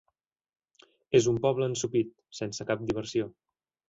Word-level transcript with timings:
És 1.19 1.27
un 1.31 1.37
poble 1.43 1.67
ensopit, 1.71 2.09
sense 2.39 2.67
cap 2.71 2.81
diversió. 2.89 3.29